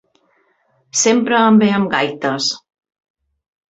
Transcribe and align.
Sempre 1.03 1.39
em 1.51 1.61
ve 1.65 1.71
amb 1.79 1.95
gaites. 1.95 2.53